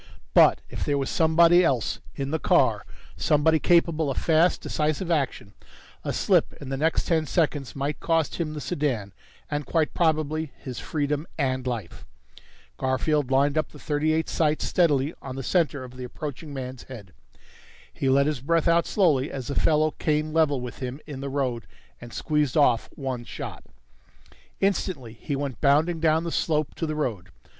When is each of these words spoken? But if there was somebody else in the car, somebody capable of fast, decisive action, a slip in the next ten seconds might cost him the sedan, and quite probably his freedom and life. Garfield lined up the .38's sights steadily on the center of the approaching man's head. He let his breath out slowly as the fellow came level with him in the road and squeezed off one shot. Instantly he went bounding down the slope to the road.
But 0.33 0.61
if 0.67 0.83
there 0.83 0.97
was 0.97 1.11
somebody 1.11 1.63
else 1.63 1.99
in 2.15 2.31
the 2.31 2.39
car, 2.39 2.85
somebody 3.17 3.59
capable 3.59 4.09
of 4.09 4.17
fast, 4.17 4.59
decisive 4.61 5.11
action, 5.11 5.53
a 6.03 6.11
slip 6.11 6.53
in 6.53 6.69
the 6.69 6.75
next 6.75 7.05
ten 7.05 7.27
seconds 7.27 7.75
might 7.75 7.99
cost 7.99 8.37
him 8.37 8.55
the 8.55 8.61
sedan, 8.61 9.13
and 9.51 9.63
quite 9.67 9.93
probably 9.93 10.51
his 10.57 10.79
freedom 10.79 11.27
and 11.37 11.67
life. 11.67 12.03
Garfield 12.77 13.29
lined 13.29 13.59
up 13.59 13.69
the 13.69 13.77
.38's 13.77 14.31
sights 14.31 14.65
steadily 14.65 15.13
on 15.21 15.35
the 15.35 15.43
center 15.43 15.83
of 15.83 15.95
the 15.95 16.03
approaching 16.03 16.51
man's 16.51 16.81
head. 16.85 17.13
He 17.93 18.09
let 18.09 18.25
his 18.25 18.41
breath 18.41 18.67
out 18.67 18.87
slowly 18.87 19.29
as 19.31 19.49
the 19.49 19.53
fellow 19.53 19.91
came 19.91 20.33
level 20.33 20.59
with 20.59 20.79
him 20.79 20.99
in 21.05 21.21
the 21.21 21.29
road 21.29 21.67
and 22.01 22.11
squeezed 22.11 22.57
off 22.57 22.89
one 22.95 23.23
shot. 23.23 23.65
Instantly 24.59 25.13
he 25.13 25.35
went 25.35 25.61
bounding 25.61 25.99
down 25.99 26.23
the 26.23 26.31
slope 26.31 26.73
to 26.73 26.87
the 26.87 26.95
road. 26.95 27.29